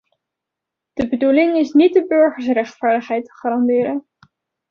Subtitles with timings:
[0.93, 4.05] De bedoeling is niet de burgers rechtvaardigheid te garanderen.